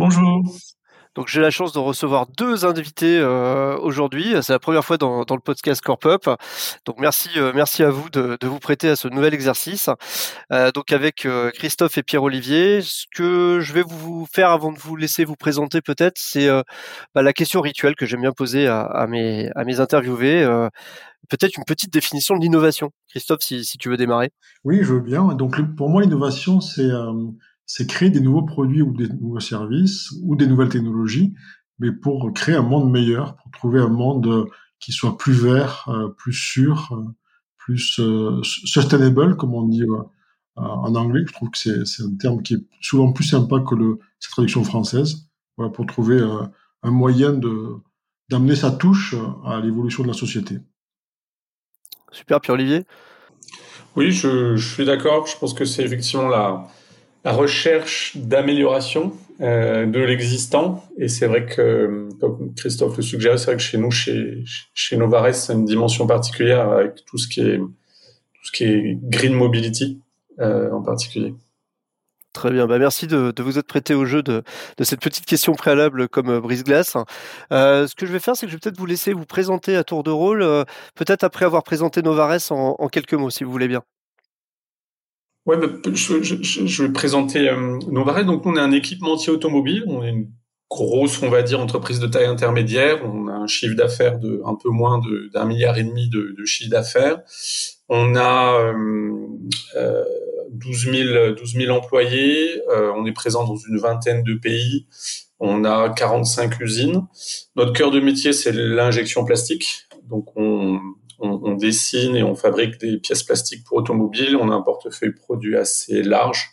[0.00, 0.42] Bonjour.
[1.14, 4.32] Donc j'ai la chance de recevoir deux invités euh, aujourd'hui.
[4.40, 6.24] C'est la première fois dans, le podcast Corp Up.
[6.86, 9.90] Donc merci, euh, merci à vous de, vous prêter à ce nouvel exercice.
[10.52, 14.96] Euh, donc avec Christophe et Pierre-Olivier, ce que je vais vous faire avant de vous
[14.96, 16.48] laisser vous présenter peut-être, c'est
[17.14, 20.46] bah, la question rituelle que j'aime bien poser à, mes, à mes interviewés.
[21.28, 22.90] peut-être une petite définition de l'innovation.
[23.10, 24.30] Christophe, si, si, tu veux démarrer.
[24.64, 25.34] Oui, je veux bien.
[25.34, 26.88] Donc pour moi, l'innovation, c'est
[27.72, 31.34] c'est créer des nouveaux produits ou des nouveaux services ou des nouvelles technologies,
[31.78, 34.44] mais pour créer un monde meilleur, pour trouver un monde euh,
[34.80, 37.04] qui soit plus vert, euh, plus sûr, euh,
[37.58, 38.00] plus
[38.42, 39.84] sustainable, comme on dit
[40.56, 41.22] en anglais.
[41.24, 44.64] Je trouve que c'est un terme qui est souvent plus sympa que le, sa traduction
[44.64, 45.28] française.
[45.56, 46.20] Voilà, pour trouver
[46.82, 47.76] un moyen de
[48.30, 49.14] d'amener sa touche
[49.44, 50.58] à l'évolution de la société.
[52.10, 52.84] Super, Pierre-Olivier
[53.94, 55.26] Oui, je, je suis d'accord.
[55.26, 56.66] Je pense que c'est effectivement la,
[57.24, 60.84] la recherche d'amélioration euh, de l'existant.
[60.98, 64.44] Et c'est vrai que, comme Christophe le suggérait, c'est vrai que chez nous, chez,
[64.74, 67.60] chez Novares, c'est une dimension particulière avec tout ce qui est,
[69.02, 70.00] green mobility
[70.40, 71.34] euh, en particulier.
[72.32, 74.44] Très bien, bah merci de, vous être prêté au jeu de,
[74.80, 76.96] cette petite question préalable comme euh, brise-glace.
[77.52, 79.76] Euh, ce que je vais faire, c'est que je vais peut-être vous laisser vous présenter
[79.76, 80.40] à tour de rôle,
[80.94, 83.82] peut-être après avoir présenté Novares en quelques mots, si vous voulez bien.
[85.46, 87.78] Ouais, bah, je, je, je, vais présenter euh.
[87.78, 89.84] Donc, on est un équipementier automobile.
[89.86, 90.30] On est une
[90.70, 93.00] grosse, on va dire, entreprise de taille intermédiaire.
[93.04, 95.00] On a un chiffre d'affaires de un peu moins
[95.34, 97.20] d'un milliard et demi de, de chiffre d'affaires.
[97.88, 99.26] On a euh,
[99.76, 100.04] euh,
[100.52, 102.62] 12, 000, 12 000 employés.
[102.68, 104.86] Euh, on est présent dans une vingtaine de pays.
[105.40, 107.02] On a 45 usines.
[107.56, 109.88] Notre cœur de métier, c'est l'injection plastique.
[110.08, 110.78] Donc, on,
[111.20, 114.36] on, dessine et on fabrique des pièces plastiques pour automobiles.
[114.36, 116.50] On a un portefeuille produit assez large.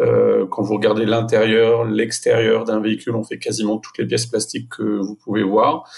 [0.00, 4.70] Euh, quand vous regardez l'intérieur, l'extérieur d'un véhicule, on fait quasiment toutes les pièces plastiques
[4.70, 5.88] que vous pouvez voir.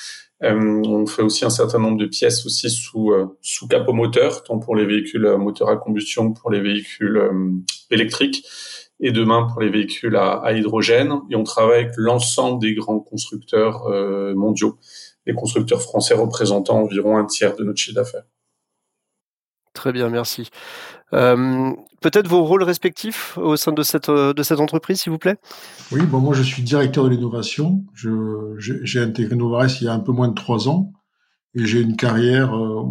[0.42, 4.42] Euh, on fait aussi un certain nombre de pièces aussi sous euh, sous capot moteur,
[4.42, 7.30] tant pour les véhicules à moteur à combustion que pour les véhicules
[7.92, 8.44] électriques,
[8.98, 11.20] et demain pour les véhicules à, à hydrogène.
[11.30, 13.88] Et on travaille avec l'ensemble des grands constructeurs
[14.34, 14.78] mondiaux
[15.26, 18.24] les constructeurs français représentant environ un tiers de notre chiffre d'affaires.
[19.74, 20.50] Très bien, merci.
[21.14, 25.18] Euh, peut-être vos rôles respectifs au sein de cette, euh, de cette entreprise, s'il vous
[25.18, 25.36] plaît?
[25.90, 27.84] Oui, bon, moi je suis directeur de l'innovation.
[28.58, 30.92] J'ai intégré Novares il y a un peu moins de trois ans
[31.54, 32.84] et j'ai une carrière euh,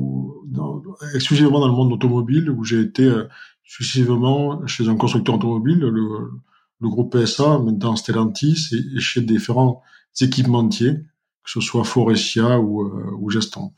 [1.16, 3.28] exclusivement dans le monde automobile où j'ai été euh,
[3.66, 6.32] exclusivement chez un constructeur automobile, le,
[6.80, 9.82] le groupe PSA, maintenant Stellantis, et, et chez différents
[10.20, 11.00] équipementiers
[11.44, 13.74] que ce soit Forestia ou, euh, ou Gestamp.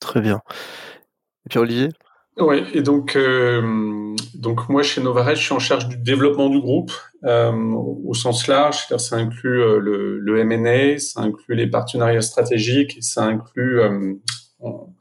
[0.00, 0.40] Très bien.
[1.46, 1.88] Et puis Olivier?
[2.36, 6.60] Oui, et donc, euh, donc moi chez Novares, je suis en charge du développement du
[6.60, 6.90] groupe
[7.24, 12.22] euh, au sens large, c'est-à-dire ça inclut euh, le, le M&A, ça inclut les partenariats
[12.22, 14.14] stratégiques, et ça inclut euh,
[14.58, 14.92] en,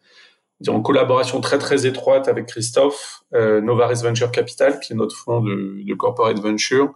[0.67, 5.41] en, collaboration très très étroite avec Christophe, euh, Novares Venture Capital, qui est notre fonds
[5.41, 6.94] de, de corporate venture,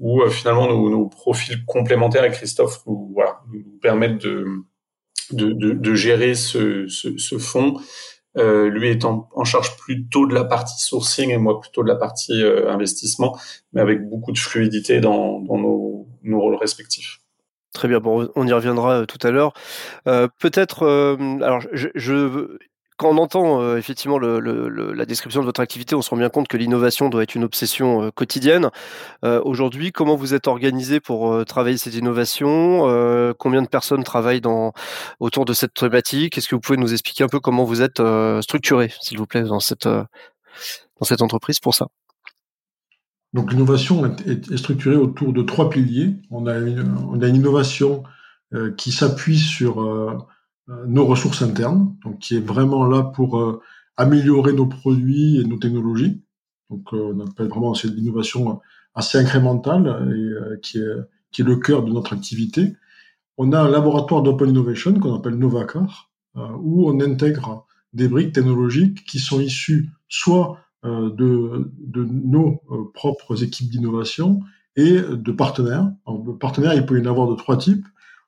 [0.00, 4.64] où euh, finalement nos, profils complémentaires avec Christophe nous, voilà, nous permettent de,
[5.30, 7.76] de, gérer ce, ce, fonds.
[8.36, 11.96] Euh, lui étant en charge plutôt de la partie sourcing et moi plutôt de la
[11.96, 13.36] partie euh, investissement,
[13.72, 17.18] mais avec beaucoup de fluidité dans, dans nos, nos rôles respectifs.
[17.72, 19.52] Très bien, bon, on y reviendra tout à l'heure.
[20.04, 20.86] Peut-être,
[21.42, 22.58] alors je, je,
[23.00, 26.48] quand on entend euh, effectivement la description de votre activité, on se rend bien compte
[26.48, 28.68] que l'innovation doit être une obsession euh, quotidienne.
[29.24, 32.50] Euh, Aujourd'hui, comment vous êtes organisé pour travailler cette innovation
[33.38, 34.42] Combien de personnes travaillent
[35.18, 36.36] autour de cette thématique?
[36.36, 38.02] Est-ce que vous pouvez nous expliquer un peu comment vous êtes
[38.42, 39.86] structuré, s'il vous plaît, dans cette,
[41.20, 41.86] entreprise pour ça?
[43.32, 46.16] Donc l'innovation est, structurée autour de trois piliers.
[46.30, 48.02] On a une, innovation
[48.76, 49.80] qui s'appuie sur
[50.86, 53.60] nos ressources internes, donc qui est vraiment là pour euh,
[53.96, 56.22] améliorer nos produits et nos technologies.
[56.70, 58.60] Donc euh, on appelle vraiment c'est l'innovation
[58.94, 60.96] assez incrémentale et qui est
[61.32, 62.74] qui est le cœur de notre activité.
[63.38, 69.04] On a un laboratoire d'open innovation qu'on appelle Novacar, où on intègre des briques technologiques
[69.04, 72.60] qui sont issues soit de, de nos
[72.94, 74.40] propres équipes d'innovation
[74.74, 75.88] et de partenaires.
[76.06, 77.86] Alors, partenaires, il peut y en avoir de trois types.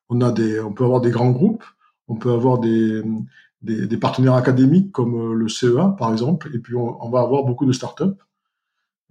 [0.08, 1.64] On, a des, on peut avoir des grands groupes,
[2.12, 3.02] on peut avoir des,
[4.00, 8.18] partenaires académiques comme le CEA, par exemple, et puis on, va avoir beaucoup de startups.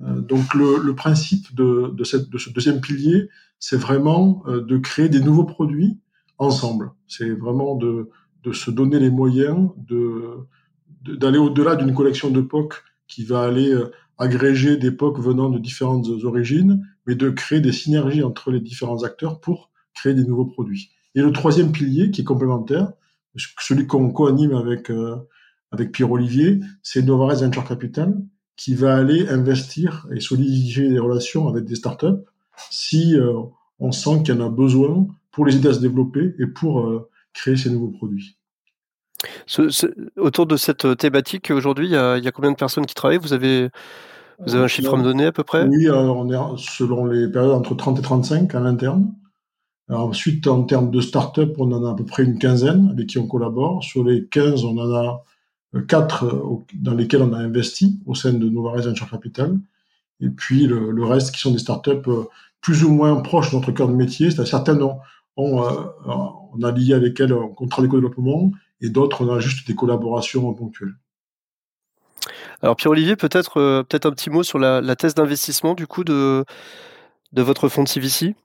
[0.02, 3.28] Euh, donc le, principe de, ce deuxième pilier,
[3.60, 6.00] c'est vraiment euh, de créer des nouveaux produits
[6.38, 6.92] ensemble.
[7.08, 8.10] C'est vraiment de,
[8.54, 9.70] se donner les moyens
[11.04, 15.58] d'aller au-delà d'une collection de POC qui va aller euh, agréger des POC venant de
[15.58, 20.46] différentes origines, mais de créer des synergies entre les différents acteurs pour créer des nouveaux
[20.46, 20.92] produits.
[21.16, 22.94] Et le troisième pilier, qui est complémentaire,
[23.36, 25.16] celui qu'on co-anime avec, euh,
[25.72, 28.16] avec Pierre Olivier, c'est Novares Venture Capital,
[28.56, 32.24] qui va aller investir et solidifier des relations avec des startups
[32.70, 33.34] si euh,
[33.80, 36.82] on sent qu'il y en a besoin pour les aider à se développer et pour
[36.82, 38.38] euh, créer ces nouveaux produits.
[39.46, 39.88] Ce, ce,
[40.18, 43.20] autour de cette thématique, aujourd'hui, il, y a combien de personnes qui travaillent?
[43.20, 43.70] Vous avez,
[44.40, 45.64] vous avez un chiffre à me donner à peu près?
[45.68, 49.14] Oui, on est selon les périodes entre 30 et 35 à l'interne.
[49.92, 53.20] Ensuite, en termes de start-up, on en a à peu près une quinzaine avec qui
[53.20, 53.84] on collabore.
[53.84, 55.24] Sur les 15, on en a
[55.76, 59.60] euh, quatre euh, dans lesquels on a investi au sein de Novares Venture Capital.
[60.22, 62.24] Et puis le, reste qui sont des start-up euh,
[62.62, 64.32] plus ou moins proches de notre cœur de métier.
[64.32, 64.82] Certaines
[65.38, 68.52] on a lié avec elles un contrat d'éco-développement
[68.82, 70.94] et d'autres on a juste des collaborations ponctuelles.
[72.62, 76.46] Alors Pierre-Olivier, peut-être peut-être un petit mot sur la, la thèse d'investissement du coup de,
[77.32, 78.36] de votre fonds de CVC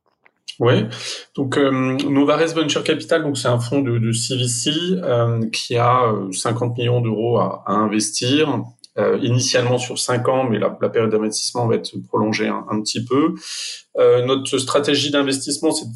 [0.59, 0.87] oui,
[1.35, 1.71] donc euh,
[2.09, 4.71] Novares Venture Capital, donc c'est un fonds de, de CVC
[5.03, 8.63] euh, qui a 50 euh, millions d'euros à, à, investir,
[8.97, 12.81] euh, initialement sur 5 ans, mais la, la période d'investissement va être prolongée un, un
[12.81, 13.35] petit peu.
[13.99, 15.87] Euh, notre stratégie d'investissement, c'est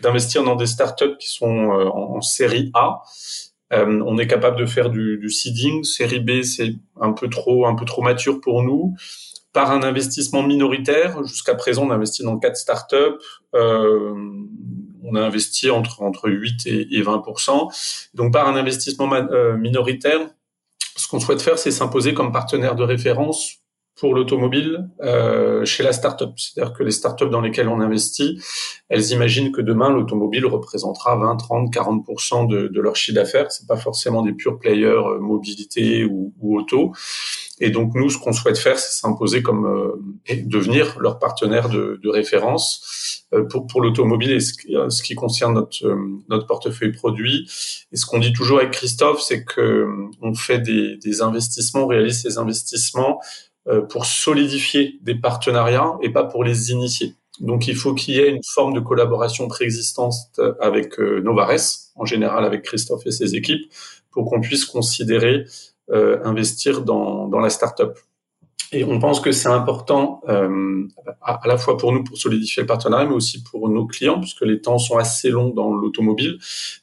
[0.00, 3.02] d'investir dans des startups qui sont en, en, série A.
[3.70, 5.84] on est capable de faire du, du seeding.
[5.84, 8.94] Série B, c'est un peu trop, un peu trop mature pour nous
[9.54, 11.24] par un investissement minoritaire.
[11.24, 12.96] Jusqu'à présent, on a investi dans quatre startups.
[13.54, 14.12] Euh,
[15.04, 17.72] on a investi entre, entre 8 et, 20%
[18.14, 20.20] Donc, par un investissement euh, minoritaire,
[20.96, 23.64] ce qu'on souhaite faire, c'est s'imposer comme partenaire de référence
[23.96, 26.30] pour l'automobile euh, chez la startup.
[26.36, 28.40] C'est-à-dire que les startups dans lesquelles on investit,
[28.88, 33.52] elles imaginent que demain l'automobile représentera 20, 30, 40 de, de leur chiffre d'affaires.
[33.52, 36.92] C'est pas forcément des purs players euh, mobilité ou, ou auto.
[37.60, 42.00] Et donc nous, ce qu'on souhaite faire, c'est s'imposer comme euh, devenir leur partenaire de,
[42.02, 45.96] de référence euh, pour, pour l'automobile et ce qui, ce qui, concerne notre euh,
[46.28, 47.48] notre portefeuille produit.
[47.92, 49.86] Et ce qu'on dit toujours avec Christophe, c'est que
[50.20, 53.20] on fait des, des investissements, on réalise ces investissements
[53.88, 57.14] pour solidifier des partenariats et pas pour les initier.
[57.40, 61.56] Donc il faut qu'il y ait une forme de collaboration préexistante avec Novares,
[61.96, 63.64] en général avec Christophe et ses équipes,
[64.10, 67.98] pour qu'on puisse considérer euh, investir dans, dans la startup.
[68.72, 70.86] Et on pense que c'est important euh,
[71.22, 74.42] à, la fois pour nous pour solidifier le partenariat, mais aussi pour nos clients, puisque
[74.42, 76.38] les temps sont assez longs dans l'automobile.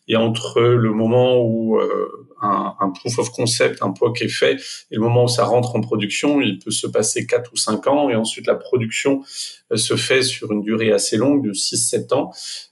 [0.07, 4.55] Et entre le moment où euh, un, un, proof of concept, un POC est fait,
[4.91, 7.87] et le moment où ça rentre en production, il peut se passer quatre ou cinq
[7.87, 9.23] ans, et ensuite la production
[9.71, 12.31] euh, se fait sur une durée assez longue de 6-7 ans.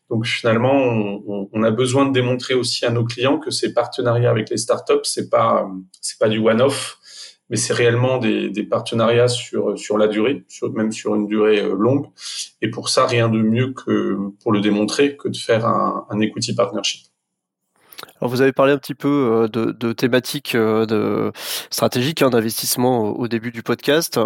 [0.10, 4.32] Donc finalement, on, on, a besoin de démontrer aussi à nos clients que ces partenariats
[4.32, 5.70] avec les startups, c'est pas
[6.02, 6.99] c'est pas du one-off,
[7.50, 10.44] mais c'est réellement des, partenariats sur sur la durée,
[10.74, 12.08] même sur une durée euh, longue.
[12.62, 16.56] Et pour ça, rien de mieux que pour le démontrer que de faire un, un
[16.56, 17.06] partnership.
[18.22, 21.32] Alors vous avez parlé un petit peu euh, de, thématiques euh,
[21.70, 24.20] stratégiques hein, d'investissement au début du podcast.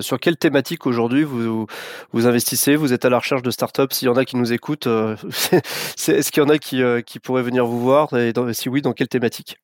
[0.00, 1.66] Sur quelle thématique aujourd'hui vous,
[2.12, 2.76] vous investissez?
[2.76, 3.92] Vous êtes à la recherche de startups?
[3.92, 4.86] S'il y en a qui nous écoutent,
[5.52, 8.12] est-ce qu'il y en a qui, pourraient venir vous voir?
[8.14, 9.58] Et si oui, dans quelle thématique?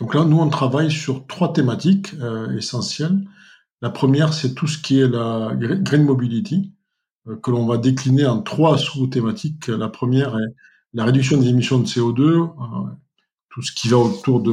[0.00, 2.14] Donc là, nous, on travaille sur trois thématiques
[2.56, 3.20] essentielles.
[3.80, 6.72] La première, c'est tout ce qui est la green mobility,
[7.42, 9.68] que l'on va décliner en trois sous-thématiques.
[9.68, 10.54] La première est
[10.94, 12.46] la réduction des émissions de CO2, euh,
[13.50, 14.52] tout ce qui va autour de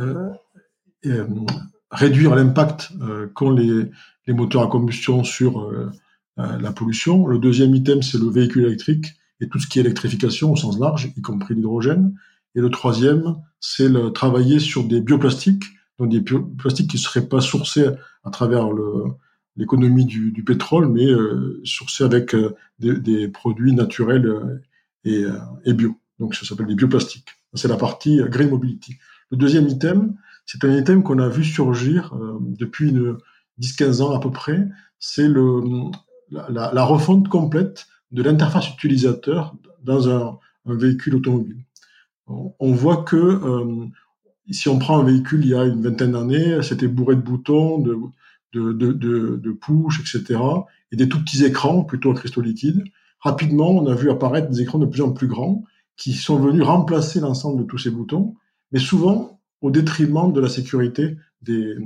[0.00, 0.30] euh,
[1.06, 1.26] euh,
[1.90, 2.92] réduire l'impact
[3.34, 3.84] qu'ont les,
[4.26, 5.72] les, moteurs à combustion sur
[6.36, 7.26] la pollution.
[7.26, 9.06] Le deuxième item, c'est le véhicule électrique
[9.40, 12.14] et tout ce qui est électrification au sens large, y compris l'hydrogène.
[12.58, 15.64] Et le troisième, c'est le travailler sur des bioplastiques,
[15.98, 17.86] donc des bioplastiques qui ne seraient pas sourcés
[18.24, 18.68] à travers
[19.56, 22.34] l'économie du, pétrole, mais euh, sourcés avec
[22.80, 24.60] des, des, produits naturels
[25.04, 25.96] et, euh, et bio.
[26.18, 27.28] Donc ça s'appelle des bioplastiques.
[27.54, 28.96] C'est la partie euh, Green Mobility.
[29.30, 32.94] Le deuxième item, c'est un item qu'on a vu surgir euh, depuis
[33.60, 34.66] 10-15 ans à peu près.
[34.98, 35.28] C'est
[36.30, 41.64] la, refonte complète de l'interface utilisateur dans un, véhicule automobile.
[42.28, 43.86] On, voit que euh,
[44.50, 47.78] si on prend un véhicule il y a une vingtaine d'années, c'était bourré de boutons,
[47.78, 47.96] de,
[48.52, 50.40] de, de, de, push, etc.
[50.92, 52.84] et des tout petits écrans plutôt en cristaux liquides.
[53.20, 55.64] Rapidement, on a vu apparaître des écrans de plus en plus grands
[55.96, 58.36] qui sont venus remplacer l'ensemble de tous ces boutons,
[58.72, 61.76] mais souvent au détriment de la sécurité des,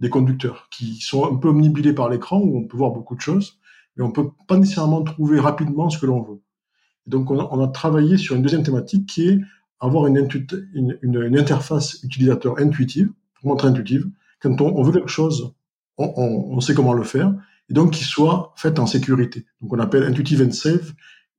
[0.00, 3.20] des conducteurs, qui sont un peu omnibilés par l'écran, où on peut voir beaucoup de
[3.20, 3.58] choses,
[3.96, 6.40] mais on peut pas nécessairement trouver rapidement ce que l'on veut.
[7.06, 9.40] Donc on a, on a, travaillé sur une deuxième thématique qui est
[9.80, 10.18] avoir une,
[11.38, 13.10] interface utilisateur intuitive,
[13.42, 14.06] vraiment très intuitive.
[14.40, 15.54] Quand on, veut quelque chose,
[15.98, 17.34] on, sait comment le faire,
[17.68, 19.46] et donc qui soit fait en sécurité.
[19.60, 20.94] Donc on appelle Intuitive and Safe,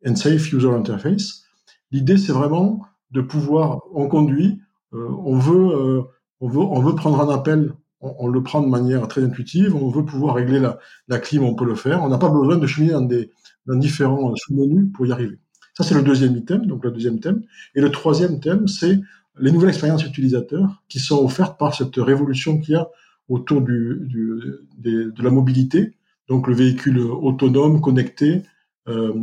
[0.05, 1.43] and safe User Interface.
[1.91, 4.61] L'idée, c'est vraiment de pouvoir, on conduit,
[4.93, 6.01] euh, on veut, euh,
[6.39, 9.75] on veut, on veut prendre un appel, on, on, le prend de manière très intuitive.
[9.75, 12.03] On veut pouvoir régler la, la clim, on peut le faire.
[12.03, 13.29] On n'a pas besoin de cheminer dans des
[13.65, 15.37] dans différents sous-menus pour y arriver.
[15.73, 17.43] Ça, c'est le deuxième item, donc le deuxième thème.
[17.75, 18.99] Et le troisième thème, c'est
[19.39, 22.89] les nouvelles expériences utilisateurs qui sont offertes par cette révolution qu'il y a
[23.29, 24.33] autour du, du,
[24.77, 25.93] de, la mobilité,
[26.27, 28.43] donc le véhicule autonome, connecté,
[28.89, 29.13] euh,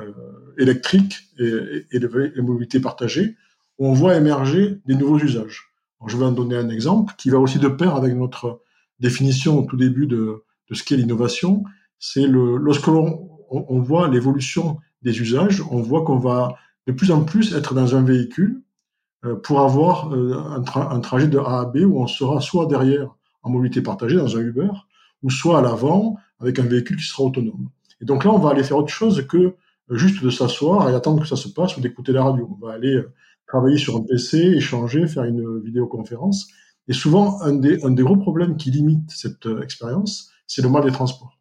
[0.00, 0.12] euh,
[0.56, 3.36] électrique et, et, les mobilités partagées,
[3.78, 5.72] où on voit émerger des nouveaux usages.
[6.06, 8.62] Je vais en donner un exemple qui va aussi de pair avec notre
[8.98, 11.64] définition au tout début de, de ce qu'est l'innovation.
[11.98, 17.24] C'est lorsque l'on on voit l'évolution des usages, on voit qu'on va de plus en
[17.24, 18.62] plus être dans un véhicule
[19.24, 22.40] euh, pour avoir euh, un, tra un, trajet de A à B où on sera
[22.40, 24.70] soit derrière en mobilité partagée dans un Uber,
[25.22, 27.68] ou soit à l'avant avec un véhicule qui sera autonome.
[28.00, 29.54] Et donc là, on va aller faire autre chose que euh,
[29.90, 32.48] juste de s'asseoir et attendre que ça se passe ou d'écouter la radio.
[32.50, 33.02] On va aller
[33.46, 36.48] travailler sur un PC, échanger, faire une vidéoconférence.
[36.88, 40.84] Et souvent, un des, un des gros problèmes qui limite cette expérience, c'est le mal
[40.84, 41.38] des transports.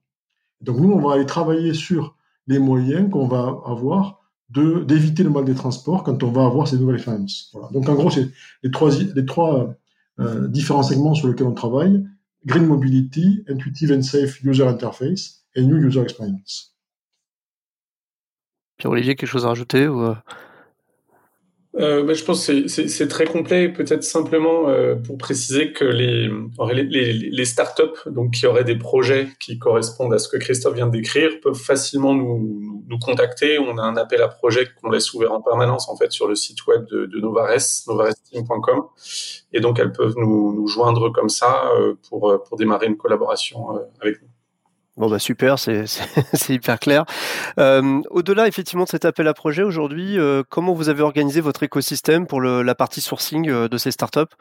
[0.61, 2.15] Donc nous, on va aller travailler sur
[2.49, 6.67] les moyens qu'on va avoir de d'éviter le mal des transports quand on va avoir
[6.67, 7.55] ces nouvelles expériences.
[7.71, 8.29] Donc en gros, c'est
[8.63, 9.75] les trois les trois
[10.19, 12.03] euh, différents segments sur lesquels on travaille
[12.45, 16.75] Green Mobility, Intuitive and Safe User Interface et New User Experience.
[18.77, 20.13] Pierre-Olivier, quelque chose à rajouter ou
[21.79, 23.69] euh, je pense que c'est très complet.
[23.69, 26.29] Peut-être simplement euh, pour préciser que les,
[26.73, 30.87] les, les, startups donc, qui auraient des projets qui correspondent à ce que Christophe vient
[30.87, 33.59] de décrire peuvent facilement nous, nous contacter.
[33.59, 36.35] On a un appel à projet qu'on laisse ouvert en permanence en fait sur le
[36.35, 38.83] site web de, de Novares, novaresteam.com.
[39.53, 43.75] Et donc elles peuvent nous, nous joindre comme ça euh, pour, pour démarrer une collaboration
[43.75, 44.28] euh, avec nous.
[44.99, 47.05] Bon bah super, c'est hyper clair.
[47.57, 51.63] Euh, Au-delà effectivement de cet appel à projet aujourd'hui, euh, comment vous avez organisé votre
[51.63, 54.35] écosystème pour la partie sourcing euh, de ces startups?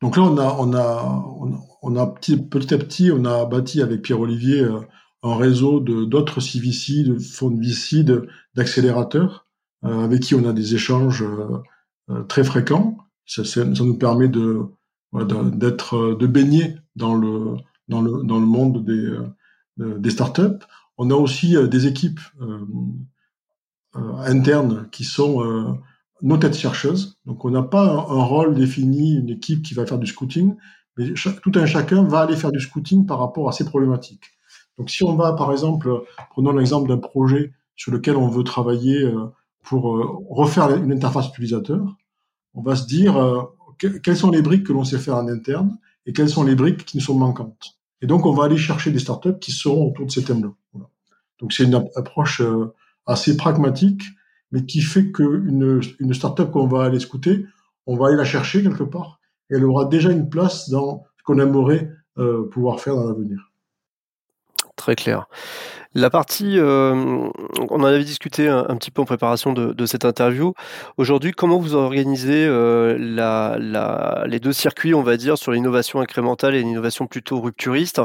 [0.00, 2.40] Donc là, on a, petit,
[2.72, 4.80] à petit, on a bâti avec Pierre-Olivier euh,
[5.22, 8.02] un réseau d'autres CVC, de fonds de VC,
[8.54, 9.46] d'accélérateurs,
[9.82, 11.24] avec qui on a des échanges
[12.28, 12.96] très fréquents.
[13.26, 17.56] Ça, nous permet d'être de baigner dans le
[17.88, 19.10] dans le, dans le monde des,
[19.80, 20.64] euh, des startups.
[20.96, 22.58] On a aussi euh, des équipes euh,
[24.18, 25.78] internes qui sont
[26.22, 27.18] nos têtes chercheuses.
[27.24, 30.54] Donc, on n'a pas un, rôle défini, une équipe qui va faire du scouting,
[30.96, 34.24] mais tout un chacun va aller faire du scouting par rapport à ses problématiques.
[34.76, 39.10] Donc, si on va, par exemple, prenons l'exemple d'un projet sur lequel on veut travailler
[39.64, 39.84] pour
[40.28, 41.96] refaire une interface utilisateur,
[42.54, 46.12] on va se dire quelles sont les briques que l'on sait faire en interne et
[46.12, 47.77] quelles sont les briques qui nous sont manquantes.
[48.00, 50.52] Et donc, on va aller chercher des startups qui seront autour de ces thèmes-là.
[51.40, 52.74] Donc, c'est une approche euh,
[53.06, 54.02] assez pragmatique,
[54.50, 57.46] mais qui fait qu'une une startup qu'on va aller scouter,
[57.86, 61.22] on va aller la chercher quelque part, et elle aura déjà une place dans ce
[61.24, 63.47] qu'on aimerait euh, pouvoir faire dans l'avenir.
[64.78, 65.26] Très clair.
[65.92, 70.54] La partie, euh, on en avait discuté un, petit peu en préparation de, cette interview.
[70.98, 72.96] Aujourd'hui, comment vous organisez euh,
[74.26, 78.00] les deux circuits, on va dire, sur l'innovation incrémentale et l'innovation plutôt rupturiste?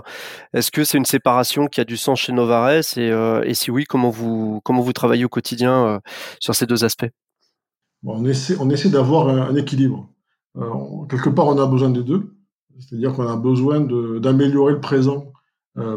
[0.54, 3.70] Est-ce que c'est une séparation qui a du sens chez Novares et, euh, et si
[3.70, 6.02] oui, comment vous, comment vous travaillez au quotidien
[6.40, 7.12] sur ces deux aspects?
[8.04, 10.10] On essaie, d'avoir un, équilibre.
[11.08, 12.34] Quelque part, on a besoin des deux.
[12.80, 13.80] C'est-à-dire qu'on a besoin
[14.20, 15.34] d'améliorer le présent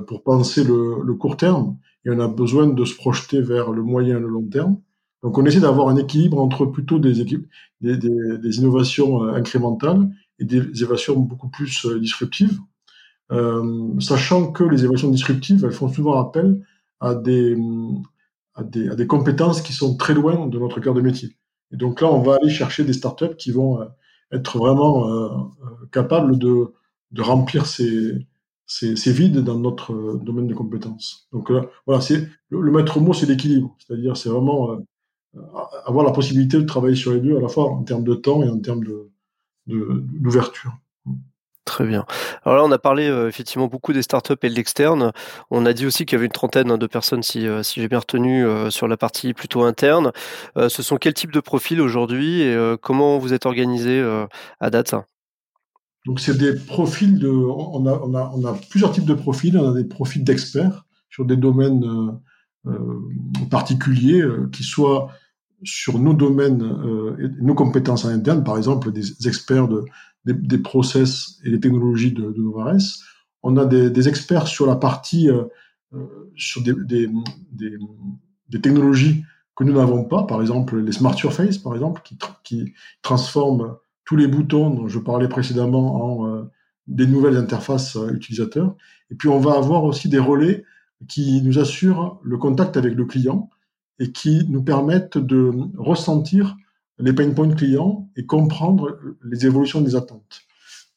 [0.06, 3.82] pour penser le, le, court terme et on a besoin de se projeter vers le
[3.82, 4.78] moyen et le long terme.
[5.22, 7.46] Donc on essaie d'avoir un équilibre entre plutôt des, équipes,
[7.80, 12.58] des, des, des innovations euh, incrémentales et des innovations beaucoup plus euh, disruptives,
[13.32, 16.64] euh, sachant que les innovations disruptives, elles font souvent appel
[17.00, 17.56] à des,
[18.54, 21.36] à des, à des compétences qui sont très loin de notre cœur de métier.
[21.72, 23.80] Et donc là, on va aller chercher des startups qui vont
[24.30, 25.28] être vraiment euh,
[25.92, 26.72] capables de,
[27.12, 28.26] de remplir ces,
[28.66, 31.28] c'est vide dans notre euh, domaine de compétences.
[31.32, 33.76] Donc là, voilà, c'est le, maître mot, c'est l'équilibre.
[33.78, 35.40] C'est-à-dire, c'est vraiment euh,
[35.84, 38.42] avoir la possibilité de travailler sur les deux, à la fois en termes de temps
[38.42, 38.84] et en termes
[39.66, 40.72] d'ouverture.
[41.66, 42.06] Très bien.
[42.44, 45.12] Alors là, on a parlé euh, effectivement beaucoup des startups et de l'externe.
[45.50, 47.80] On a dit aussi qu'il y avait une trentaine hein, de personnes, si, euh, si
[47.80, 50.12] j'ai bien retenu, euh, sur la partie plutôt interne.
[50.56, 54.00] ce sont quels types de profils aujourd'hui et comment vous êtes organisé
[54.60, 54.94] à date?
[56.06, 57.28] Donc, c'est des profils de.
[57.28, 59.56] On a, on, a, on a, plusieurs types de profils.
[59.58, 61.84] On a des profils d'experts sur des domaines
[63.50, 65.10] particuliers, qui soient
[65.62, 66.62] sur nos domaines
[67.18, 69.84] et nos compétences en interne, par exemple des experts de,
[70.26, 72.76] des, process et des technologies de, de Novares.
[73.42, 75.44] On a des, experts sur la partie, euh,
[75.94, 76.74] euh, sur des,
[77.52, 82.72] des, technologies que nous n'avons pas, par exemple les Smart Surface, par exemple, qui, qui
[83.02, 86.44] transforment tous les boutons dont je parlais précédemment en euh,
[86.86, 88.74] des nouvelles interfaces utilisateurs.
[89.10, 90.64] Et puis on va avoir aussi des relais
[91.08, 93.50] qui nous assurent le contact avec le client
[93.98, 96.56] et qui nous permettent de ressentir
[96.98, 100.42] les pain points clients et comprendre les évolutions des attentes.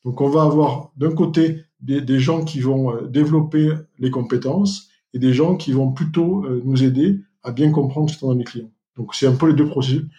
[0.06, 5.20] Donc on va avoir d'un côté des, gens qui vont euh, développer les compétences et
[5.20, 8.44] des gens qui vont plutôt euh, nous aider à bien comprendre ce qu'on dans les
[8.44, 8.72] clients.
[8.96, 10.10] Donc c'est un peu les deux profils,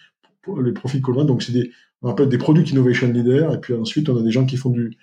[0.61, 1.25] les profils communs.
[1.25, 4.31] Donc c'est des, on appelle des product innovation leaders et puis ensuite on a des
[4.31, 4.97] gens qui font du,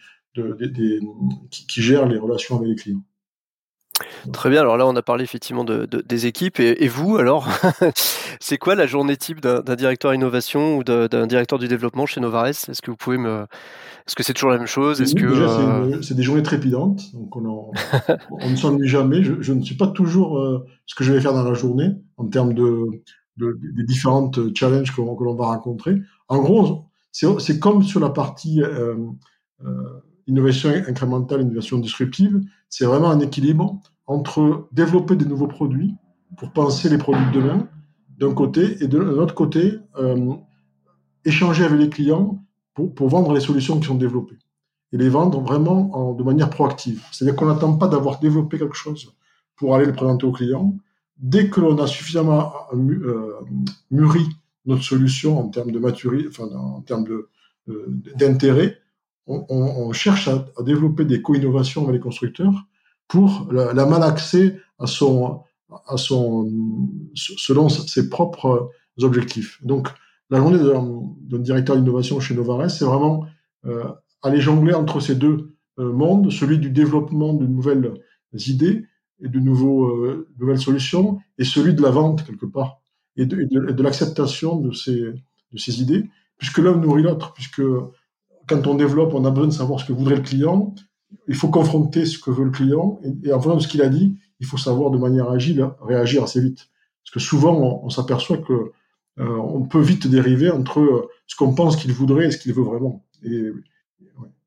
[1.50, 3.02] qui gèrent les relations avec les clients.
[4.32, 4.60] Très bien.
[4.60, 6.60] Alors là, on a parlé effectivement de, des équipes.
[6.60, 7.48] Et, vous, alors,
[8.40, 12.46] c'est quoi la journée type d'un directeur innovation ou d'un directeur du développement chez Novares
[12.46, 13.46] Est-ce que vous pouvez me,
[14.06, 15.00] est-ce que c'est toujours la même chose?
[15.00, 17.70] Est-ce que euh, c'est des journées trépidantes, donc on,
[18.30, 19.22] on ne s'ennuie jamais.
[19.22, 22.26] Je, ne sais pas toujours euh, ce que je vais faire dans la journée en
[22.26, 22.86] termes de,
[23.38, 26.00] des différentes challenges que, l'on va rencontrer.
[26.28, 28.96] En gros, c'est comme sur la partie euh,
[30.28, 35.94] innovation incrémentale, innovation disruptive, c'est vraiment un équilibre entre développer des nouveaux produits
[36.36, 37.68] pour penser les produits de demain,
[38.18, 40.34] d'un côté, et de l'autre côté, euh,
[41.24, 42.42] échanger avec les clients
[42.74, 44.38] pour, vendre les solutions qui sont développées.
[44.92, 47.02] Et les vendre vraiment en, de manière proactive.
[47.10, 49.12] C'est-à-dire qu'on n'attend pas d'avoir développé quelque chose
[49.56, 50.74] pour aller le présenter aux clients.
[51.18, 53.34] Dès que l'on a suffisamment euh,
[53.90, 54.26] mûri
[54.66, 57.06] notre solution en termes de maturité, enfin, en termes
[57.68, 57.84] euh,
[58.16, 58.78] d'intérêt,
[59.26, 62.54] on, on, cherche à, à développer des co-innovations avec les constructeurs
[63.08, 65.42] pour la, la malaxer à son,
[65.86, 66.50] à son,
[67.14, 68.70] selon ses propres
[69.02, 69.62] objectifs.
[69.64, 69.88] Donc,
[70.30, 73.26] la journée d'un directeur d'innovation chez Novares, c'est vraiment
[73.66, 73.84] euh,
[74.22, 77.94] aller jongler entre ces deux euh, mondes, celui du développement de nouvelles
[78.46, 78.84] idées
[79.22, 82.80] et de nouveaux, euh, nouvelles solutions, et celui de la vente quelque part,
[83.16, 87.62] et de, de, l'acceptation de ces, de ces idées, puisque l'un nourrit l'autre, puisque
[88.46, 90.74] quand on développe, on a besoin de savoir ce que voudrait le client,
[91.26, 93.88] il faut confronter ce que veut le client et, en fonction de ce qu'il a
[93.88, 96.68] dit, il faut savoir de manière agile réagir assez vite.
[97.04, 98.52] Parce que souvent, on, s'aperçoit que
[99.18, 102.52] euh, on peut vite dériver entre euh, ce qu'on pense qu'il voudrait et ce qu'il
[102.52, 103.04] veut vraiment.
[103.22, 103.50] Et,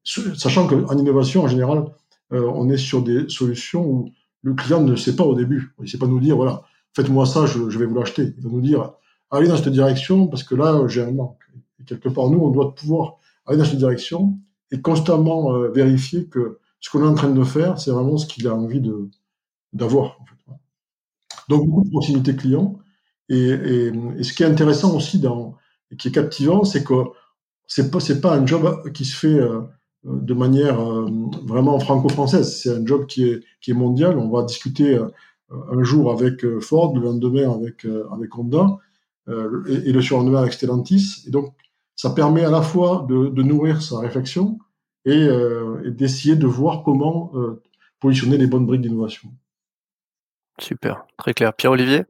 [0.03, 1.85] Sachant qu'en innovation, en général,
[2.31, 4.11] on est sur des solutions où
[4.43, 5.73] le client ne sait pas au début.
[5.79, 6.63] Il ne sait pas nous dire, voilà,
[6.95, 8.33] faites-moi ça, je, vais vous l'acheter.
[8.37, 8.93] Il va nous dire,
[9.29, 11.41] allez dans cette direction parce que là, j'ai un manque.
[11.79, 14.37] Et quelque part, nous, on doit pouvoir aller dans cette direction
[14.71, 18.25] et constamment euh, vérifier que ce qu'on est en train de faire, c'est vraiment ce
[18.25, 18.81] qu'il a envie
[19.73, 20.17] d'avoir.
[21.49, 22.79] Donc beaucoup de proximité client.
[23.29, 25.55] Et, et, ce qui est intéressant aussi dans
[25.91, 26.93] et qui est captivant, c'est que
[27.67, 29.61] c'est pas pas un job qui se fait euh,
[30.03, 31.09] de manière euh,
[31.45, 32.61] vraiment franco-française.
[32.61, 34.17] C'est un job qui est qui est mondial.
[34.17, 34.97] On va discuter
[35.49, 38.77] un jour avec Ford, le lendemain avec avec Honda
[39.27, 41.23] et, et, le surlendemain avec Stellantis.
[41.27, 41.53] Et donc
[41.95, 44.57] ça permet à la fois de, de nourrir sa réflexion
[45.05, 47.61] et, euh, et d'essayer de voir comment euh,
[47.99, 49.29] positionner les bonnes briques d'innovation.
[50.59, 51.53] Super, très clair.
[51.53, 52.03] Pierre-Olivier?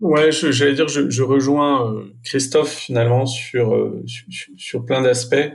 [0.00, 5.52] Ouais, j'allais dire, je, je rejoins euh, Christophe finalement sur, euh, sur, sur plein d'aspects,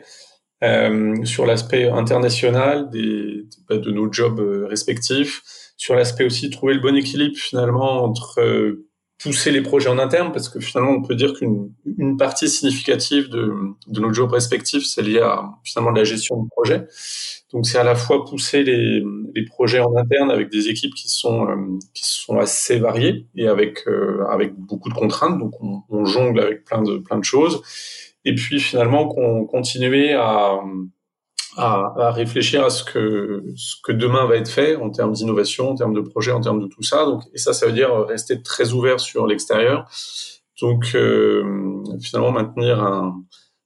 [0.63, 5.41] euh, sur l'aspect international des, bah, de nos jobs respectifs,
[5.77, 8.77] sur l'aspect aussi trouver le bon équilibre finalement entre
[9.17, 13.29] pousser les projets en interne parce que finalement on peut dire qu'une une partie significative
[13.29, 13.53] de,
[13.87, 16.87] de nos jobs respectifs c'est lié à finalement la gestion de projet.
[17.53, 19.01] Donc c'est à la fois pousser les,
[19.33, 21.55] les projets en interne avec des équipes qui sont euh,
[21.93, 25.39] qui sont assez variées et avec euh, avec beaucoup de contraintes.
[25.39, 27.61] Donc on, on, jongle avec plein de plein de choses
[28.25, 30.59] et puis finalement qu'on continuer à
[31.57, 35.69] à, à, réfléchir à ce que ce que demain va être fait en termes d'innovation,
[35.69, 37.05] en termes de projet, en termes de tout ça.
[37.05, 39.89] Donc, et ça, ça veut dire rester très ouvert sur l'extérieur.
[40.61, 43.21] Donc, euh, finalement, maintenir un,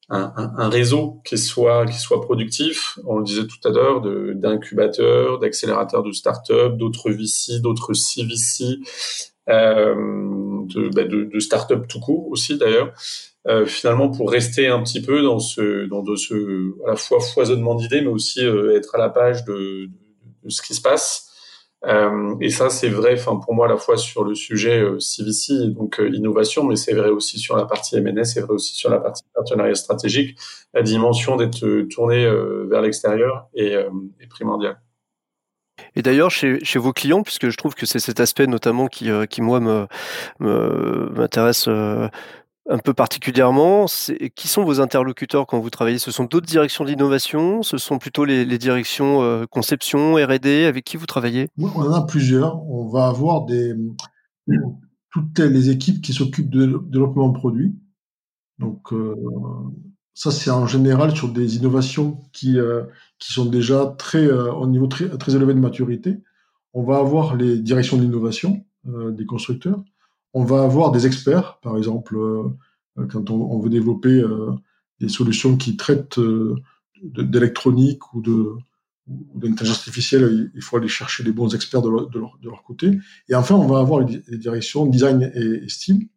[0.10, 3.00] un, un, réseau qui soit qui soit productif.
[3.06, 4.02] On le disait tout à l'heure,
[4.36, 8.80] d'incubateurs, d'accélérateurs de start-up, d'autres VC, d'autres CVC,
[9.50, 12.94] de, bah, de, de start-up tout court aussi d'ailleurs.
[13.48, 17.20] euh, finalement pour rester un petit peu dans ce dans de ce à la fois
[17.22, 19.88] foisonnement d'idées, mais aussi euh, être à la page de,
[20.44, 21.26] de, ce qui se passe.
[21.86, 25.70] Euh, et ça, c'est vrai, enfin pour moi à la fois sur le sujet CVC,
[25.70, 29.00] donc innovation, mais c'est vrai aussi sur la partie MNS, c'est vrai aussi sur la
[29.00, 30.38] partie partenariat stratégique.
[30.74, 32.30] La dimension d'être tourné
[32.70, 33.74] vers l'extérieur est,
[34.20, 34.78] est primordiale.
[35.96, 39.42] Et d'ailleurs, chez, vos clients, puisque je trouve que c'est cet aspect notamment qui, qui
[39.42, 39.60] moi,
[40.39, 42.10] m'intéresse me,
[42.70, 43.88] un peu particulièrement,
[44.36, 45.98] qui sont vos interlocuteurs quand vous travaillez?
[45.98, 47.63] Ce sont d'autres directions d'innovation?
[47.63, 51.48] Ce sont plutôt les, directions euh, conception, R&D Avec qui vous travaillez?
[51.58, 52.63] On en a plusieurs.
[52.70, 53.74] On va avoir des,
[55.12, 57.76] toutes les équipes qui s'occupent de développement de produits.
[58.60, 59.15] Donc, euh,
[60.20, 62.84] ça, c'est en général sur des innovations qui, euh,
[63.20, 66.18] sont déjà euh, au niveau très, élevé de maturité.
[66.74, 69.82] On va avoir les directions d'innovation euh, des constructeurs.
[70.34, 72.18] On va avoir des experts, par exemple,
[73.10, 74.22] quand on, veut développer
[75.00, 76.20] des solutions qui traitent
[77.02, 78.22] d'électronique ou
[79.08, 83.00] d'intelligence artificielle, il faut aller chercher les bons experts de leur, de leur, côté.
[83.30, 86.10] Et enfin, on va avoir les, directions design et style,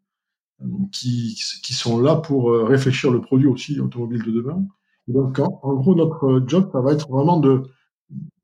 [0.93, 4.65] qui, qui, sont là pour euh, réfléchir le produit aussi automobile de demain.
[5.09, 7.63] donc, en, gros, notre job, ça va être vraiment de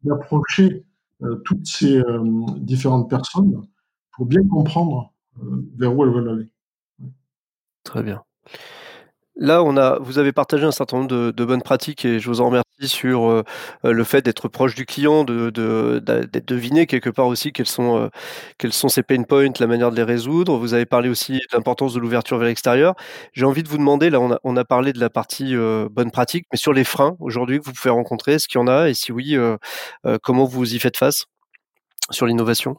[0.02, 0.86] d'approcher
[1.22, 2.22] euh, toutes ces euh,
[2.58, 3.66] différentes personnes
[4.12, 5.12] pour bien comprendre
[5.76, 6.50] vers où elles veulent aller.
[7.84, 8.22] Très bien.
[9.36, 12.40] Là, on a, vous avez partagé un certain nombre de bonnes pratiques et je vous
[12.40, 13.42] en remercie sur euh,
[13.82, 17.98] le fait d'être proche du client, de, de, d'être deviné quelque part aussi quels sont,
[17.98, 18.08] euh,
[18.58, 20.56] quels sont ses pain points, la manière de les résoudre.
[20.58, 22.94] Vous avez parlé aussi de l'importance de l'ouverture vers l'extérieur.
[23.32, 26.46] J'ai envie de vous demander, là, on a, parlé de la partie euh, bonne pratique,
[26.52, 28.88] mais sur les freins aujourd'hui que vous pouvez rencontrer, est-ce qu'il y en a?
[28.88, 29.56] Et si oui, euh,
[30.22, 31.26] comment vous y faites face
[32.10, 32.76] sur l'innovation?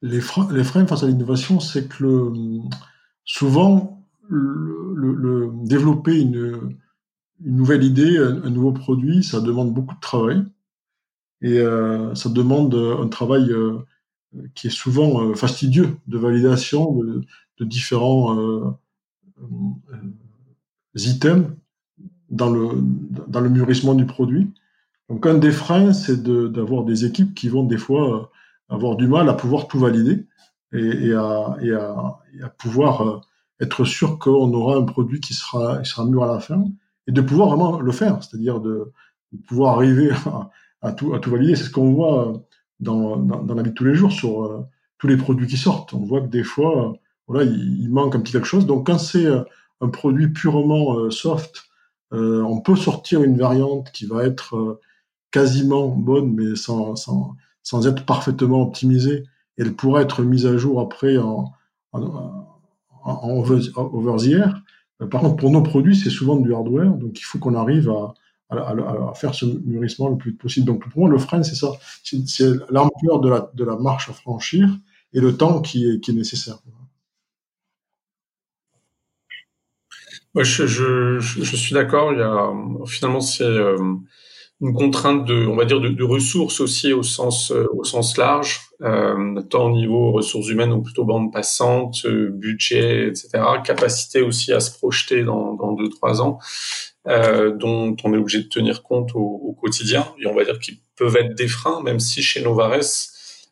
[0.00, 2.32] Les freins, face à l'innovation, c'est que
[3.24, 4.04] souvent,
[5.64, 6.76] développer une,
[7.44, 10.44] une, nouvelle idée, un, nouveau produit, ça demande beaucoup de travail.
[11.40, 13.78] Et euh, ça demande un travail euh,
[14.54, 17.24] qui est souvent euh, fastidieux de validation de,
[17.60, 18.70] différents euh,
[19.40, 19.98] euh,
[20.94, 21.48] items
[22.30, 22.70] dans le,
[23.26, 24.52] dans le mûrissement du produit.
[25.08, 28.30] Donc un des freins, c'est d'avoir des équipes qui vont des fois
[28.68, 30.26] avoir du mal à pouvoir tout valider
[30.72, 33.22] et, et, à, et, à, et à, pouvoir
[33.60, 36.64] être sûr qu'on aura un produit qui sera, qui sera mûr à la fin
[37.08, 38.92] et de pouvoir vraiment le faire, c'est-à-dire de,
[39.48, 40.10] pouvoir arriver
[40.82, 41.56] à, tout, valider.
[41.56, 42.44] C'est ce qu'on voit
[42.78, 44.64] dans, dans, la vie de tous les jours sur euh,
[44.98, 45.92] tous les produits qui sortent.
[45.94, 46.94] On voit que des fois,
[47.26, 48.66] voilà, il, manque un petit quelque chose.
[48.66, 49.42] Donc quand c'est euh,
[49.80, 51.64] un produit purement euh, soft,
[52.12, 54.80] euh, on peut sortir une variante qui va être euh,
[55.30, 59.24] quasiment bonne, mais sans être parfaitement optimisée.
[59.56, 61.52] Elle pourra être mise à jour après en,
[61.92, 62.48] en
[63.08, 64.62] en over the air.
[65.06, 68.14] Par contre, pour nos produits, c'est souvent du hardware, donc il faut qu'on arrive à,
[69.14, 70.66] faire ce mûrissement le plus possible.
[70.66, 71.70] Donc pour moi, le frein, c'est ça,
[72.02, 74.68] c'est l'ampleur de la, marche à franchir
[75.12, 76.58] et le temps qui est, nécessaire.
[80.34, 82.12] Je, suis d'accord.
[82.86, 83.76] Finalement c'est euh,
[84.60, 88.67] une contrainte de, on va dire, de, ressources aussi au sens, euh, au sens large,
[88.82, 93.30] euh, tant au niveau ressources humaines ou plutôt bande passante, budget, etc.
[93.64, 96.38] Capacité aussi à se projeter dans, dans deux trois ans,
[97.06, 100.06] euh, dont on est obligé de tenir compte au, au quotidien.
[100.20, 103.08] Et on va dire qu'ils peuvent être des freins, même si chez Novares,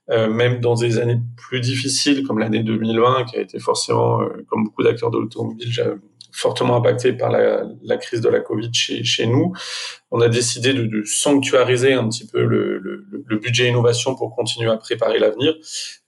[0.09, 4.45] euh, même dans des années plus difficiles comme l'année 2020, qui a été forcément, euh,
[4.49, 5.73] comme beaucoup d'acteurs de l'automobile,
[6.37, 9.55] fortement impacté par la, crise de la Covid chez, chez nous.
[10.11, 14.37] On a décidé de, de sanctuariser un petit peu le, le, le, budget innovation pour
[14.37, 15.55] continuer à préparer l'avenir,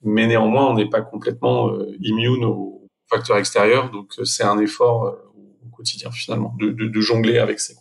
[0.03, 4.59] mais néanmoins, on n'est pas complètement euh, immune aux facteurs extérieurs, donc euh, c'est un
[4.59, 5.13] effort euh,
[5.67, 7.75] au quotidien finalement de, de, de jongler avec ces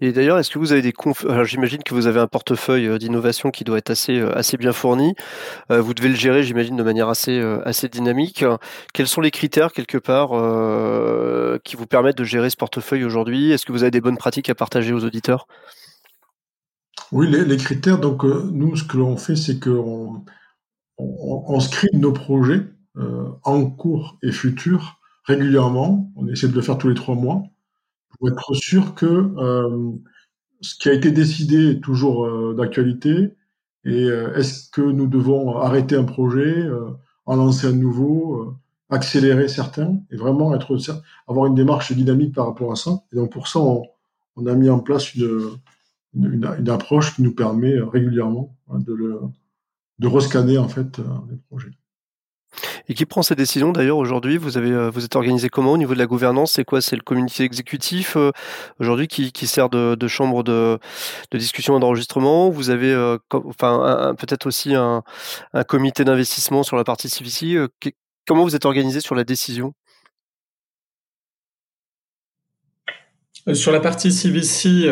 [0.00, 1.24] et d'ailleurs, est-ce que vous avez des conf...
[1.44, 4.72] J'imagine que vous avez un portefeuille euh, d'innovation qui doit être assez, euh, assez bien
[4.72, 5.14] fourni.
[5.70, 8.44] Euh, vous devez le gérer, j'imagine, de manière assez, assez dynamique.
[8.92, 10.30] Quels sont les critères, quelque part,
[11.62, 13.52] qui vous permettent de gérer ce portefeuille aujourd'hui?
[13.52, 15.46] Est-ce que vous avez des bonnes pratiques à partager aux auditeurs?
[17.12, 20.24] Oui, les, critères, donc, nous, ce que l'on fait, c'est qu'on
[20.98, 22.66] on, scribe nos projets
[23.44, 26.10] en cours et futurs régulièrement.
[26.16, 27.42] On essaie de le faire tous les trois mois
[28.18, 29.92] pour être sûr que euh,
[30.60, 33.34] ce qui a été décidé est toujours euh, d'actualité
[33.84, 36.66] et euh, est-ce que nous devons arrêter un projet,
[37.26, 38.56] en lancer un nouveau,
[38.90, 40.76] accélérer certains et vraiment être
[41.28, 43.02] avoir une démarche dynamique par rapport à ça.
[43.12, 43.84] Et donc pour ça, on,
[44.36, 45.58] on a mis en place une,
[46.14, 49.20] une, une, approche qui nous permet régulièrement hein, de, le,
[49.98, 51.72] de rescanner en fait les projets.
[52.88, 55.94] Et qui prend ces décisions d'ailleurs aujourd'hui Vous avez, vous êtes organisé comment au niveau
[55.94, 56.52] de la gouvernance?
[56.52, 56.80] C'est quoi?
[56.80, 58.16] C'est le comité exécutif
[58.78, 60.78] aujourd'hui qui, sert de, chambre de,
[61.32, 62.50] discussion et d'enregistrement?
[62.50, 62.94] Vous avez,
[63.32, 65.02] enfin, peut-être aussi un,
[65.68, 67.58] comité d'investissement sur la partie CVC.
[68.26, 69.74] Comment vous êtes organisé sur la décision?
[73.54, 74.90] Sur la partie CVC,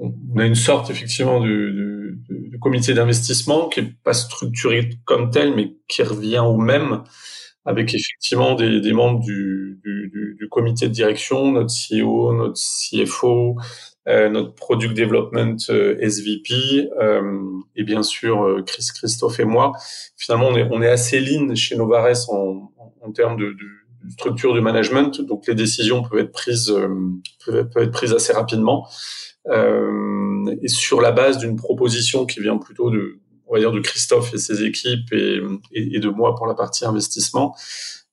[0.00, 1.97] on a une sorte effectivement de, de,
[2.58, 7.02] comité d'investissement qui est pas structuré comme tel, mais qui revient au même,
[7.64, 13.56] avec effectivement des, des membres du, du, du, comité de direction, notre CEO, notre CFO,
[14.08, 17.42] euh, notre product development euh, SVP, euh,
[17.76, 19.72] et bien sûr euh, Chris, Christophe et moi.
[20.16, 24.54] Finalement, on est, on est assez lean chez Novares en, en, termes de, de, structure
[24.54, 26.88] de management, donc les décisions peuvent être prises euh,
[27.44, 28.88] peuvent être prises assez rapidement.
[29.48, 33.80] Euh, et sur la base d'une proposition qui vient plutôt de, on va dire, de
[33.80, 35.40] Christophe et ses équipes et,
[35.72, 37.54] et, et de moi pour la partie investissement.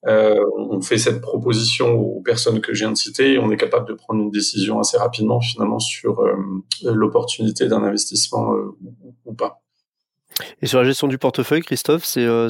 [0.07, 3.57] Euh, on fait cette proposition aux personnes que je viens de citer et on est
[3.57, 6.35] capable de prendre une décision assez rapidement finalement sur euh,
[6.83, 8.77] l'opportunité d'un investissement euh,
[9.25, 9.63] ou, pas.
[10.61, 12.49] Et sur la gestion du portefeuille, Christophe, c'est euh,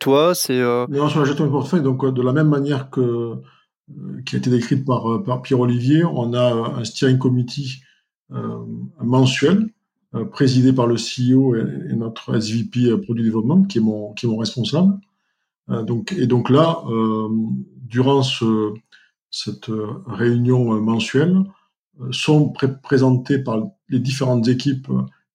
[0.00, 1.82] toi, c'est non sur la gestion du portefeuille.
[1.82, 3.34] Donc de la même manière que
[4.24, 7.94] qui a été décrite par par Pierre Olivier, on a un steering committee euh,
[8.30, 9.70] mensuel
[10.16, 14.26] euh, présidé par le CEO et, notre SVP euh, Produit Développement, qui est mon, qui
[14.26, 14.94] est mon responsable.
[15.68, 16.80] donc, et donc là,
[17.82, 18.72] durant ce,
[19.30, 19.70] cette
[20.06, 21.42] réunion mensuelle,
[22.12, 24.88] sont présentés par les différentes équipes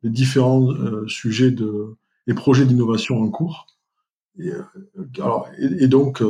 [0.04, 0.70] les différents
[1.08, 3.68] sujets de, et projets d'innovation en cours.
[4.40, 4.52] Et,
[5.18, 6.24] alors, et, et donc,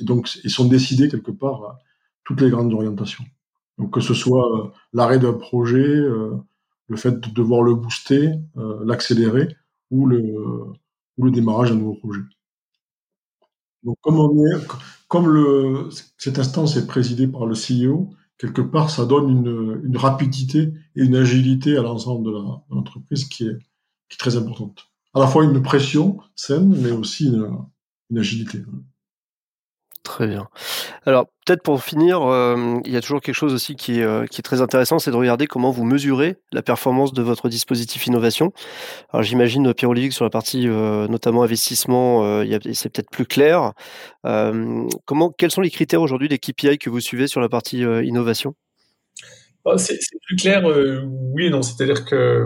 [0.00, 1.78] donc, ils sont décidés quelque part
[2.24, 3.24] toutes les grandes orientations.
[3.78, 6.36] Donc que ce soit euh, l'arrêt d'un projet, euh,
[6.88, 9.56] le fait de devoir le booster, euh, l'accélérer
[9.90, 10.20] ou le,
[11.18, 12.20] ou le démarrage d'un nouveau projet.
[13.82, 14.66] Donc comme on est,
[15.08, 19.96] comme le, cette instance est présidée par le CEO, quelque part ça donne une, une
[19.96, 22.32] rapidité et une agilité à l'ensemble de
[22.70, 23.58] l'entreprise qui est,
[24.08, 24.88] qui est très importante.
[25.14, 27.58] À la fois une pression saine, mais aussi une,
[28.10, 28.62] une agilité.
[30.04, 30.48] Très bien.
[31.06, 34.26] Alors peut-être pour finir, euh, il y a toujours quelque chose aussi qui est, euh,
[34.26, 38.06] qui est très intéressant, c'est de regarder comment vous mesurez la performance de votre dispositif
[38.06, 38.52] innovation.
[39.12, 42.22] Alors j'imagine Pierre-Olivier sur la partie euh, notamment investissement,
[42.74, 43.72] c'est peut-être plus clair.
[44.22, 48.54] quels sont les critères aujourd'hui des KPI que vous suivez sur la partie innovation?
[49.64, 51.62] Oh, c'est, plus clair, oui et non.
[51.62, 52.44] C'est-à-dire que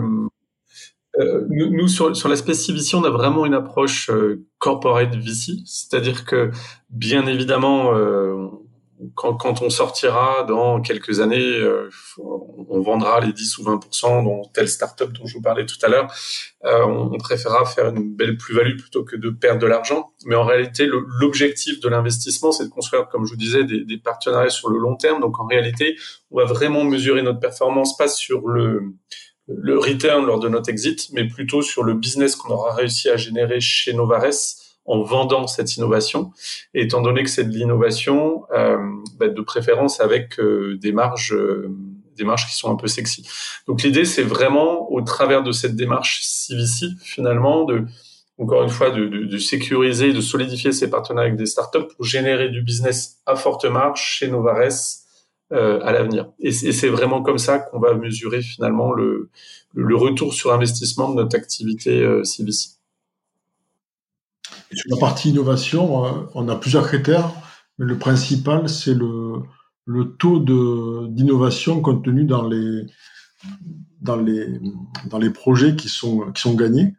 [1.19, 5.53] euh, nous, nous, sur, sur l'aspect CVC, on a vraiment une approche euh, corporate VC,
[5.65, 6.51] c'est-à-dire que
[6.89, 8.47] bien évidemment, euh,
[9.15, 14.49] quand, quand, on sortira dans quelques années, euh, on vendra les 10 ou 20% dans
[14.53, 16.11] telle startup dont je vous parlais tout à l'heure.
[16.65, 20.11] Euh, on, préférera faire une belle plus-value plutôt que de perdre de l'argent.
[20.25, 20.87] Mais en réalité,
[21.19, 24.77] l'objectif de l'investissement, c'est de construire, comme je vous disais, des, des, partenariats sur le
[24.77, 25.21] long terme.
[25.21, 25.95] Donc en réalité,
[26.31, 28.93] on va vraiment mesurer notre performance pas sur le
[29.49, 33.17] le return lors de notre exit, mais plutôt sur le business qu'on aura réussi à
[33.17, 36.31] générer chez Novares en vendant cette innovation.
[36.73, 38.77] Et étant donné que c'est de l'innovation, euh,
[39.17, 41.69] bah de préférence avec euh, des marges, euh,
[42.15, 43.27] des marges qui sont un peu sexy.
[43.67, 47.85] Donc l'idée, c'est vraiment au travers de cette démarche CVC, finalement, de
[48.39, 52.05] encore une fois, de, de, de sécuriser, de solidifier ses partenariats avec des startups pour
[52.05, 54.71] générer du business à forte marge chez Novares
[55.51, 56.31] euh, à l'avenir.
[56.37, 59.31] Et c'est vraiment comme ça qu'on va mesurer finalement le,
[59.73, 62.23] retour sur investissement de notre activité euh.
[62.23, 62.45] Sur
[64.85, 67.31] la partie innovation, euh, on a plusieurs critères,
[67.79, 69.41] mais le principal, c'est le,
[69.85, 70.37] le taux
[71.09, 72.85] d'innovation contenu dans les,
[74.01, 74.59] dans, les,
[75.07, 76.93] dans les projets qui sont, qui sont gagnés.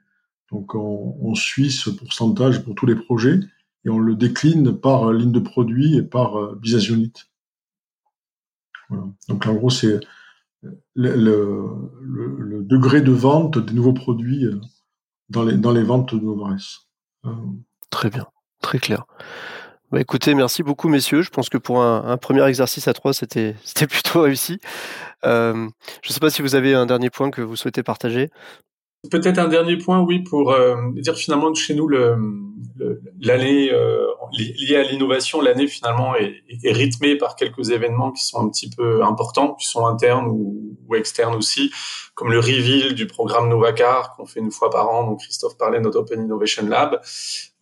[0.50, 3.38] Donc on, on suit ce pourcentage pour tous les projets
[3.84, 7.12] et on le décline par ligne de produit et par business unit.
[9.28, 10.00] Donc en gros, c'est
[10.94, 14.60] le, degré de vente des nouveaux produits euh,
[15.28, 16.88] dans les, ventes de Novares.
[17.24, 17.30] Euh,
[17.90, 18.26] très bien,
[18.60, 19.06] très clair.
[19.90, 21.22] Bah, écoutez, merci beaucoup messieurs.
[21.22, 23.56] Je pense que pour un, un premier exercice à trois, c'était
[23.88, 24.60] plutôt réussi.
[25.24, 25.68] Euh,
[26.02, 28.30] je ne sais pas si vous avez un dernier point que vous souhaitez partager.
[29.08, 34.82] Peut-être un dernier point, oui, pour euh, dire finalement chez nous l'année euh, liée à
[34.82, 39.54] l'innovation, l'année finalement est, est, rythmée par quelques événements qui sont un petit peu importants,
[39.54, 41.72] qui sont internes ou, ou externes aussi,
[42.14, 45.80] comme le reveal du programme Novacar qu'on fait une fois par an, dont Christophe parlait,
[45.80, 47.00] notre Open Innovation Lab.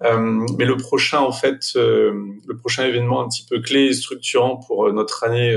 [0.05, 2.13] Euh, mais le prochain, en fait, euh,
[2.47, 5.57] le prochain événement un petit peu clé et structurant pour notre année,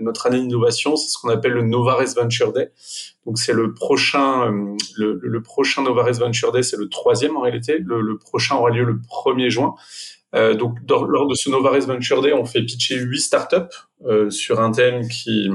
[0.00, 2.70] notre année d'innovation, c'est ce qu'on appelle le Novares Venture Day.
[3.24, 4.50] Donc c'est le prochain,
[4.96, 7.78] le, le, prochain Novares Venture Day, c'est le troisième en réalité.
[7.78, 9.74] Le, le prochain aura lieu le 1er juin.
[10.34, 13.56] Euh, donc, lors de ce Novares Venture Day, on fait pitcher huit startups
[14.06, 15.50] euh, sur un thème qui,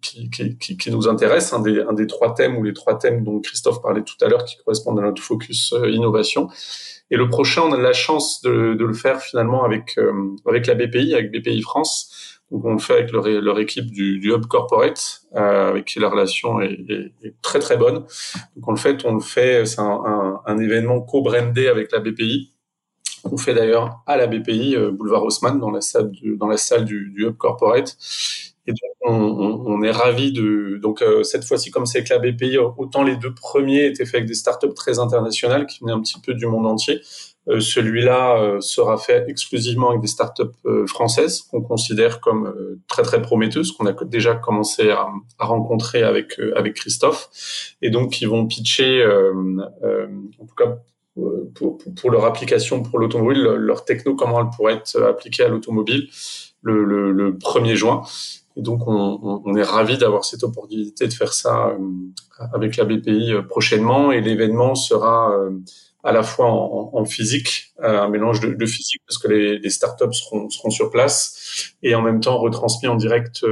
[0.00, 3.24] qui, qui, qui, nous intéresse, un des, un des trois thèmes ou les trois thèmes
[3.24, 6.48] dont Christophe parlait tout à l'heure qui correspondent à notre focus euh, innovation.
[7.10, 10.12] Et le prochain, on a la chance de, de le faire finalement avec, euh,
[10.46, 12.40] avec la BPI, avec BPI France.
[12.50, 15.98] Donc on le fait avec leur, leur équipe du, du Hub Corporate, euh, avec qui
[15.98, 18.04] la relation est, est, est, très très bonne.
[18.56, 22.49] Donc en fait, on le fait, c'est un, un événement co-brandé avec la BPI
[23.24, 26.56] on fait d'ailleurs à la BPI, euh, boulevard Haussmann, dans la salle du, dans la
[26.56, 27.96] salle du, du Hub Corporate.
[28.66, 29.12] Et donc, on,
[29.66, 30.78] on, est ravi de.
[30.80, 34.16] Donc, euh, cette fois-ci, comme c'est avec la BPI, autant les deux premiers étaient faits
[34.16, 37.00] avec des startups très internationales qui venaient un petit peu du monde entier.
[37.48, 42.54] Euh, Celui-là euh, sera fait exclusivement avec des startups euh, françaises qu'on considère comme
[42.86, 47.30] très très prometteuses, qu'on a déjà commencé à, à rencontrer avec avec Christophe,
[47.82, 50.78] et donc qui vont pitcher, en tout cas
[51.54, 56.08] pour, pour, leur application pour l'automobile, leur techno, comment elle pourrait être appliquée à l'automobile
[56.62, 58.02] le, le, le, 1er juin.
[58.56, 61.78] Et donc, on, on est ravi d'avoir cette opportunité de faire ça euh,
[62.52, 64.12] avec la BPI euh, prochainement.
[64.12, 65.50] Et l'événement sera euh,
[66.02, 69.70] à la fois en, en physique, un mélange de, de, physique parce que les, les
[69.70, 73.44] startups seront, seront sur place et en même temps retransmis en direct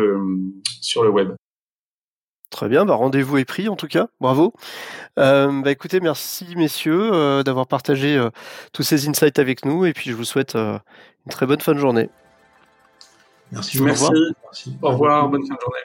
[0.80, 1.32] sur le web.
[2.50, 4.54] Très bien, bah rendez-vous est pris en tout cas, bravo.
[5.18, 8.30] Euh, bah écoutez, merci messieurs euh, d'avoir partagé euh,
[8.72, 10.80] tous ces insights avec nous et puis je vous souhaite une
[11.30, 12.08] très bonne fin de journée.
[13.52, 13.82] Merci.
[13.82, 14.04] Merci.
[14.04, 14.32] Au revoir,
[14.82, 15.80] Au revoir bonne fin de journée.